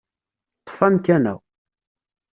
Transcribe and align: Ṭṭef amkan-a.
Ṭṭef 0.61 0.79
amkan-a. 0.87 1.35